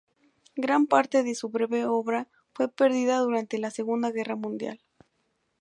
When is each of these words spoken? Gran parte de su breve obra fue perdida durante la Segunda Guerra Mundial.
Gran 0.55 0.87
parte 0.87 1.21
de 1.21 1.35
su 1.35 1.49
breve 1.49 1.85
obra 1.85 2.27
fue 2.55 2.67
perdida 2.69 3.19
durante 3.19 3.59
la 3.59 3.69
Segunda 3.69 4.09
Guerra 4.09 4.35
Mundial. 4.35 4.81